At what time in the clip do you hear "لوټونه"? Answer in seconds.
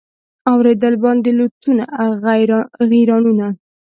1.39-1.83